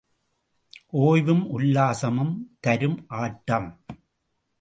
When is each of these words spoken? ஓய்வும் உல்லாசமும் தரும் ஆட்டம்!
ஓய்வும் 0.99 1.43
உல்லாசமும் 1.49 2.33
தரும் 2.59 2.97
ஆட்டம்! 3.17 3.69